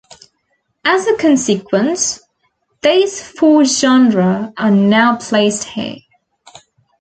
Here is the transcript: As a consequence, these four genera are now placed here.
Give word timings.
As 0.83 1.05
a 1.05 1.15
consequence, 1.15 2.21
these 2.81 3.21
four 3.21 3.65
genera 3.65 4.51
are 4.57 4.71
now 4.71 5.17
placed 5.17 5.63
here. 5.65 5.97